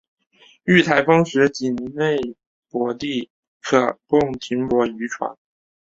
[0.63, 2.17] 遇台风时仅内
[2.71, 3.29] 泊地
[3.61, 5.37] 可供停泊渔船。